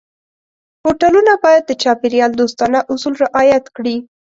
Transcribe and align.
هوټلونه 0.83 1.31
باید 1.43 1.63
د 1.67 1.71
چاپېریال 1.83 2.31
دوستانه 2.35 2.79
اصول 2.93 3.13
رعایت 3.23 3.65
کړي. 3.75 3.95